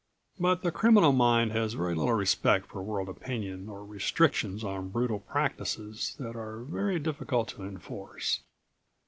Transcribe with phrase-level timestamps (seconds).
[0.39, 5.19] But the criminal mind has very little respect for world opinion or restrictions on brutal
[5.19, 8.39] practices that are very difficult to enforce.